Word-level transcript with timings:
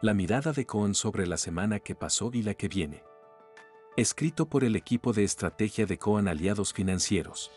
La 0.00 0.14
mirada 0.14 0.52
de 0.52 0.64
Cohen 0.64 0.94
sobre 0.94 1.26
la 1.26 1.36
semana 1.36 1.80
que 1.80 1.96
pasó 1.96 2.30
y 2.32 2.42
la 2.42 2.54
que 2.54 2.68
viene. 2.68 3.02
Escrito 3.96 4.48
por 4.48 4.62
el 4.62 4.76
equipo 4.76 5.12
de 5.12 5.24
estrategia 5.24 5.86
de 5.86 5.98
Cohen 5.98 6.28
Aliados 6.28 6.72
Financieros. 6.72 7.50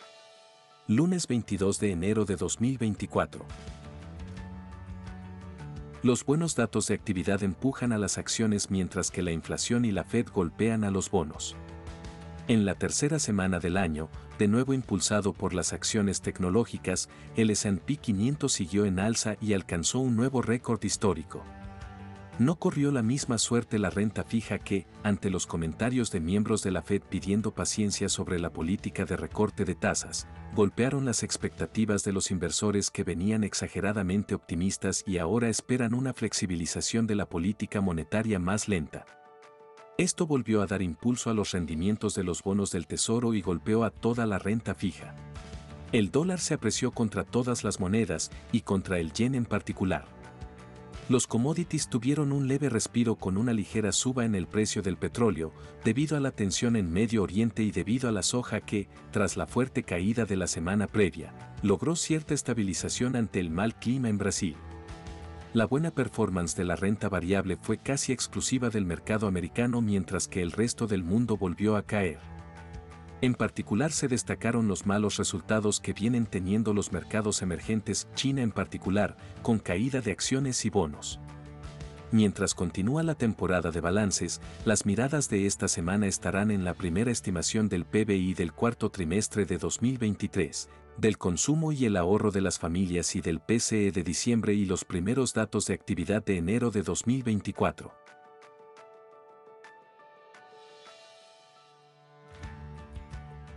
Lunes 0.88 1.28
22 1.28 1.80
de 1.80 1.92
enero 1.92 2.26
de 2.26 2.38
2024. 2.38 3.46
Los 6.02 6.26
buenos 6.26 6.56
datos 6.56 6.88
de 6.88 6.96
actividad 6.96 7.44
empujan 7.44 7.94
a 7.94 8.00
las 8.00 8.18
acciones 8.18 8.72
mientras 8.72 9.12
que 9.12 9.22
la 9.22 9.32
inflación 9.32 9.86
y 9.86 9.92
la 9.92 10.04
Fed 10.04 10.26
golpean 10.34 10.84
a 10.84 10.90
los 10.90 11.12
bonos. 11.12 11.56
En 12.48 12.66
la 12.66 12.74
tercera 12.74 13.20
semana 13.20 13.60
del 13.60 13.78
año, 13.78 14.10
de 14.40 14.48
nuevo 14.48 14.74
impulsado 14.74 15.34
por 15.34 15.54
las 15.54 15.74
acciones 15.74 16.22
tecnológicas, 16.22 17.08
el 17.36 17.52
S&P 17.52 17.98
500 17.98 18.52
siguió 18.52 18.86
en 18.86 19.00
alza 19.00 19.36
y 19.40 19.54
alcanzó 19.54 20.00
un 20.00 20.16
nuevo 20.16 20.42
récord 20.42 20.84
histórico. 20.84 21.44
No 22.42 22.56
corrió 22.56 22.92
la 22.92 23.04
misma 23.04 23.38
suerte 23.38 23.78
la 23.78 23.92
renta 23.92 24.24
fija 24.24 24.58
que, 24.58 24.88
ante 25.04 25.30
los 25.30 25.46
comentarios 25.46 26.10
de 26.10 26.20
miembros 26.20 26.64
de 26.64 26.72
la 26.72 26.82
Fed 26.82 27.04
pidiendo 27.08 27.54
paciencia 27.54 28.10
sobre 28.10 28.40
la 28.40 28.50
política 28.50 29.06
de 29.06 29.16
recorte 29.16 29.64
de 29.64 29.76
tasas, 29.76 30.28
golpearon 30.56 31.06
las 31.06 31.22
expectativas 31.22 32.04
de 32.04 32.14
los 32.14 32.32
inversores 32.32 32.90
que 32.90 33.04
venían 33.04 33.44
exageradamente 33.44 34.34
optimistas 34.34 35.04
y 35.06 35.20
ahora 35.20 35.50
esperan 35.50 35.94
una 35.94 36.16
flexibilización 36.16 37.06
de 37.06 37.14
la 37.14 37.30
política 37.30 37.80
monetaria 37.80 38.40
más 38.40 38.68
lenta. 38.68 39.06
Esto 40.00 40.26
volvió 40.26 40.64
a 40.64 40.66
dar 40.66 40.82
impulso 40.82 41.30
a 41.30 41.36
los 41.36 41.52
rendimientos 41.52 42.16
de 42.16 42.24
los 42.24 42.42
bonos 42.42 42.72
del 42.72 42.88
Tesoro 42.88 43.36
y 43.36 43.44
golpeó 43.44 43.84
a 43.84 43.92
toda 43.92 44.26
la 44.26 44.40
renta 44.40 44.74
fija. 44.74 45.14
El 45.92 46.10
dólar 46.10 46.40
se 46.40 46.56
apreció 46.56 46.90
contra 46.90 47.24
todas 47.24 47.64
las 47.64 47.80
monedas 47.80 48.32
y 48.52 48.62
contra 48.62 48.98
el 48.98 49.14
yen 49.14 49.36
en 49.36 49.46
particular 49.46 50.21
los 51.12 51.28
commodities 51.28 51.90
tuvieron 51.90 52.32
un 52.32 52.48
leve 52.48 52.70
respiro 52.70 53.18
con 53.18 53.38
una 53.38 53.52
ligera 53.52 53.92
suba 53.92 54.24
en 54.24 54.34
el 54.34 54.48
precio 54.48 54.82
del 54.82 54.96
petróleo, 54.96 55.52
debido 55.84 56.16
a 56.16 56.22
la 56.22 56.32
tensión 56.32 56.78
en 56.78 56.90
Medio 56.90 57.22
Oriente 57.24 57.64
y 57.64 57.72
debido 57.72 58.08
a 58.08 58.14
la 58.14 58.24
soja 58.24 58.62
que, 58.62 58.88
tras 59.12 59.36
la 59.36 59.46
fuerte 59.46 59.84
caída 59.84 60.24
de 60.24 60.38
la 60.38 60.48
semana 60.48 60.88
previa, 60.88 61.34
logró 61.64 61.98
cierta 61.98 62.34
estabilización 62.34 63.18
ante 63.18 63.42
el 63.42 63.50
mal 63.50 63.76
clima 63.76 64.08
en 64.08 64.18
Brasil. 64.18 64.56
La 65.54 65.66
buena 65.66 65.92
performance 65.92 66.56
de 66.56 66.64
la 66.64 66.78
renta 66.78 67.10
variable 67.10 67.58
fue 67.62 67.78
casi 67.78 68.14
exclusiva 68.14 68.70
del 68.70 68.86
mercado 68.86 69.28
americano 69.28 69.82
mientras 69.82 70.30
que 70.30 70.42
el 70.42 70.54
resto 70.54 70.88
del 70.88 71.04
mundo 71.04 71.36
volvió 71.36 71.76
a 71.76 71.82
caer. 71.82 72.20
En 73.22 73.36
particular 73.36 73.92
se 73.92 74.08
destacaron 74.08 74.68
los 74.68 74.88
malos 74.88 75.18
resultados 75.18 75.80
que 75.80 75.94
vienen 75.94 76.26
teniendo 76.26 76.74
los 76.74 76.92
mercados 76.92 77.44
emergentes, 77.44 78.08
China 78.16 78.42
en 78.42 78.52
particular, 78.52 79.16
con 79.44 79.60
caída 79.60 80.02
de 80.02 80.12
acciones 80.12 80.66
y 80.66 80.72
bonos. 80.72 81.20
Mientras 82.12 82.56
continúa 82.56 83.04
la 83.04 83.14
temporada 83.14 83.72
de 83.72 83.80
balances, 83.80 84.42
las 84.66 84.88
miradas 84.88 85.30
de 85.30 85.46
esta 85.46 85.68
semana 85.68 86.08
estarán 86.08 86.50
en 86.50 86.66
la 86.66 86.74
primera 86.74 87.12
estimación 87.12 87.70
del 87.70 87.86
PBI 87.86 88.34
del 88.34 88.54
cuarto 88.54 88.90
trimestre 88.90 89.46
de 89.46 89.60
2023, 89.60 90.68
del 90.98 91.18
consumo 91.20 91.72
y 91.72 91.86
el 91.86 91.98
ahorro 91.98 92.32
de 92.32 92.42
las 92.42 92.58
familias 92.58 93.16
y 93.16 93.22
del 93.22 93.40
PCE 93.40 93.92
de 93.92 94.04
diciembre 94.04 94.56
y 94.56 94.66
los 94.66 94.84
primeros 94.84 95.34
datos 95.34 95.68
de 95.68 95.76
actividad 95.76 96.26
de 96.26 96.38
enero 96.38 96.72
de 96.72 96.82
2024. 96.82 97.94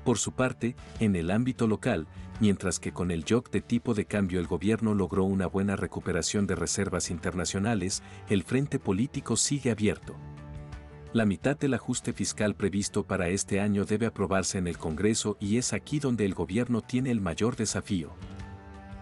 Por 0.04 0.18
su 0.18 0.32
parte, 0.32 0.76
en 1.00 1.16
el 1.16 1.30
ámbito 1.30 1.66
local, 1.66 2.06
mientras 2.38 2.78
que 2.78 2.92
con 2.92 3.10
el 3.10 3.24
shock 3.24 3.50
de 3.50 3.62
tipo 3.62 3.94
de 3.94 4.04
cambio 4.04 4.38
el 4.38 4.46
gobierno 4.46 4.94
logró 4.94 5.24
una 5.24 5.46
buena 5.46 5.76
recuperación 5.76 6.46
de 6.46 6.54
reservas 6.54 7.10
internacionales, 7.10 8.02
el 8.28 8.42
frente 8.42 8.78
político 8.78 9.36
sigue 9.36 9.70
abierto. 9.70 10.14
La 11.14 11.24
mitad 11.24 11.56
del 11.56 11.74
ajuste 11.74 12.12
fiscal 12.12 12.54
previsto 12.54 13.04
para 13.04 13.28
este 13.28 13.60
año 13.60 13.84
debe 13.84 14.06
aprobarse 14.06 14.58
en 14.58 14.66
el 14.66 14.76
Congreso 14.76 15.36
y 15.40 15.56
es 15.56 15.72
aquí 15.72 16.00
donde 16.00 16.26
el 16.26 16.34
gobierno 16.34 16.82
tiene 16.82 17.10
el 17.10 17.20
mayor 17.20 17.56
desafío. 17.56 18.12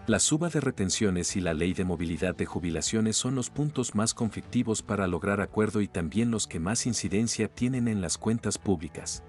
La 0.06 0.18
suba 0.18 0.48
de 0.48 0.60
retenciones 0.60 1.36
y 1.36 1.40
la 1.40 1.54
ley 1.54 1.74
de 1.74 1.84
movilidad 1.84 2.36
de 2.36 2.44
jubilaciones 2.44 3.16
son 3.16 3.34
los 3.34 3.50
puntos 3.50 3.94
más 3.94 4.14
conflictivos 4.14 4.82
para 4.82 5.06
lograr 5.06 5.40
acuerdo 5.40 5.80
y 5.80 5.88
también 5.88 6.30
los 6.30 6.46
que 6.46 6.60
más 6.60 6.86
incidencia 6.86 7.48
tienen 7.48 7.88
en 7.88 8.00
las 8.00 8.18
cuentas 8.18 8.58
públicas. 8.58 9.22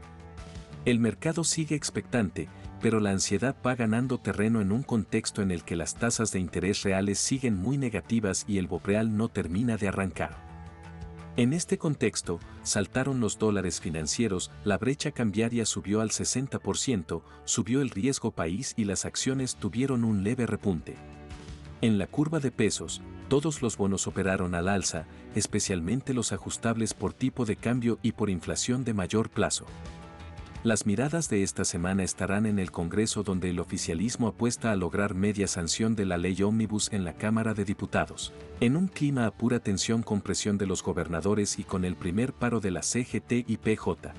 El 0.86 1.00
mercado 1.00 1.46
sigue 1.46 1.76
expectante, 1.76 2.50
pero 2.82 3.00
la 3.00 3.12
ansiedad 3.12 3.56
va 3.66 3.74
ganando 3.74 4.20
terreno 4.20 4.60
en 4.60 4.74
un 4.74 4.84
contexto 4.84 5.42
en 5.42 5.52
el 5.52 5.64
que 5.64 5.78
las 5.78 5.96
tasas 5.96 6.34
de 6.34 6.40
interés 6.40 6.84
reales 6.84 7.20
siguen 7.20 7.56
muy 7.56 7.78
negativas 7.78 8.44
y 8.50 8.58
el 8.58 8.68
BOPREAL 8.68 9.16
no 9.16 9.30
termina 9.30 9.78
de 9.78 9.88
arrancar. 9.88 10.36
En 11.38 11.54
este 11.54 11.78
contexto, 11.78 12.42
saltaron 12.64 13.22
los 13.22 13.40
dólares 13.40 13.80
financieros, 13.80 14.52
la 14.66 14.78
brecha 14.78 15.12
cambiaria 15.12 15.66
subió 15.66 16.02
al 16.02 16.10
60%, 16.10 17.22
subió 17.46 17.82
el 17.82 17.90
riesgo 17.90 18.32
país 18.32 18.74
y 18.76 18.84
las 18.84 19.06
acciones 19.06 19.56
tuvieron 19.56 20.04
un 20.04 20.26
leve 20.26 20.46
repunte. 20.46 20.96
En 21.80 21.98
la 21.98 22.08
curva 22.08 22.42
de 22.42 22.52
pesos, 22.52 23.02
todos 23.30 23.62
los 23.62 23.78
bonos 23.78 24.06
operaron 24.06 24.54
al 24.54 24.68
alza, 24.68 25.06
especialmente 25.34 26.14
los 26.14 26.34
ajustables 26.34 26.94
por 26.94 27.14
tipo 27.14 27.46
de 27.46 27.56
cambio 27.56 28.00
y 28.04 28.12
por 28.12 28.30
inflación 28.30 28.84
de 28.84 28.94
mayor 28.94 29.30
plazo. 29.30 29.66
Las 30.64 30.86
miradas 30.86 31.28
de 31.28 31.44
esta 31.44 31.66
semana 31.66 32.04
estarán 32.04 32.46
en 32.46 32.58
el 32.58 32.72
Congreso 32.72 33.22
donde 33.24 33.50
el 33.50 33.60
oficialismo 33.60 34.30
apuesta 34.30 34.72
a 34.72 34.78
lograr 34.78 35.14
media 35.14 35.46
sanción 35.46 35.94
de 35.94 36.06
la 36.06 36.18
ley 36.18 36.42
ómnibus 36.42 36.90
en 36.94 37.04
la 37.04 37.18
Cámara 37.18 37.54
de 37.54 37.66
Diputados, 37.66 38.32
en 38.62 38.78
un 38.78 38.88
clima 38.88 39.26
a 39.26 39.32
pura 39.32 39.60
tensión 39.60 40.04
con 40.04 40.22
presión 40.22 40.58
de 40.58 40.66
los 40.66 40.82
gobernadores 40.82 41.60
y 41.60 41.66
con 41.66 41.84
el 41.84 41.98
primer 41.98 42.32
paro 42.32 42.62
de 42.62 42.72
la 42.72 42.82
CGT 42.82 43.44
y 43.46 43.58
PJ. 43.58 44.14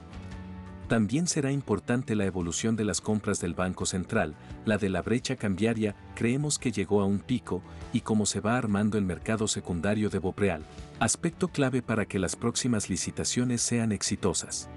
También 0.87 1.27
será 1.29 1.51
importante 1.51 2.15
la 2.15 2.27
evolución 2.27 2.77
de 2.77 2.85
las 2.85 3.01
compras 3.01 3.41
del 3.41 3.55
Banco 3.55 3.87
Central, 3.87 4.35
la 4.67 4.77
de 4.77 4.91
la 4.91 5.01
brecha 5.01 5.37
cambiaria, 5.37 5.97
creemos 6.15 6.59
que 6.59 6.73
llegó 6.73 7.01
a 7.01 7.07
un 7.07 7.21
pico, 7.21 7.63
y 7.95 8.03
cómo 8.03 8.27
se 8.27 8.41
va 8.41 8.59
armando 8.59 8.99
el 8.99 9.07
mercado 9.07 9.49
secundario 9.49 10.11
de 10.11 10.19
Bopreal, 10.19 10.63
aspecto 11.01 11.49
clave 11.49 11.81
para 11.81 12.05
que 12.05 12.19
las 12.19 12.37
próximas 12.37 12.91
licitaciones 12.91 13.63
sean 13.63 13.93
exitosas. 13.93 14.69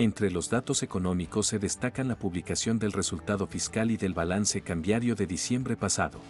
Entre 0.00 0.30
los 0.30 0.48
datos 0.48 0.82
económicos 0.82 1.48
se 1.48 1.58
destacan 1.58 2.08
la 2.08 2.18
publicación 2.18 2.78
del 2.78 2.92
resultado 2.92 3.46
fiscal 3.46 3.90
y 3.90 3.98
del 3.98 4.14
balance 4.14 4.62
cambiario 4.62 5.14
de 5.14 5.26
diciembre 5.26 5.76
pasado. 5.76 6.22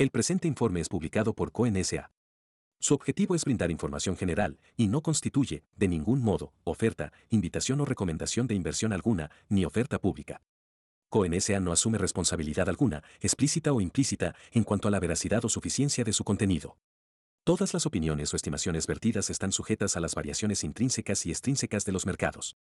El 0.00 0.10
presente 0.10 0.48
informe 0.48 0.80
es 0.80 0.88
publicado 0.88 1.34
por 1.34 1.52
CONSA. 1.52 2.10
Su 2.80 2.94
objetivo 2.94 3.36
es 3.36 3.44
brindar 3.44 3.70
información 3.70 4.16
general 4.16 4.58
y 4.76 4.88
no 4.88 5.02
constituye, 5.02 5.62
de 5.76 5.86
ningún 5.86 6.20
modo, 6.20 6.52
oferta, 6.64 7.12
invitación 7.30 7.80
o 7.80 7.84
recomendación 7.84 8.48
de 8.48 8.56
inversión 8.56 8.92
alguna, 8.92 9.30
ni 9.48 9.64
oferta 9.64 10.00
pública. 10.00 10.42
CONSA 11.10 11.60
no 11.60 11.70
asume 11.70 11.98
responsabilidad 11.98 12.68
alguna, 12.68 13.04
explícita 13.20 13.72
o 13.72 13.80
implícita, 13.80 14.34
en 14.50 14.64
cuanto 14.64 14.88
a 14.88 14.90
la 14.90 14.98
veracidad 14.98 15.44
o 15.44 15.48
suficiencia 15.48 16.02
de 16.02 16.12
su 16.12 16.24
contenido. 16.24 16.76
Todas 17.46 17.72
las 17.74 17.86
opiniones 17.86 18.34
o 18.34 18.36
estimaciones 18.36 18.88
vertidas 18.88 19.30
están 19.30 19.52
sujetas 19.52 19.96
a 19.96 20.00
las 20.00 20.16
variaciones 20.16 20.64
intrínsecas 20.64 21.24
y 21.26 21.30
extrínsecas 21.30 21.84
de 21.84 21.92
los 21.92 22.04
mercados. 22.04 22.56